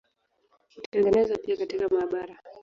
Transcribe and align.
Hutengenezwa 0.75 1.37
pia 1.37 1.57
katika 1.57 1.87
maabara. 1.89 2.37